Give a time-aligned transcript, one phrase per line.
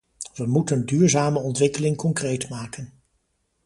[0.35, 2.93] We moeten duurzame ontwikkeling concreet maken.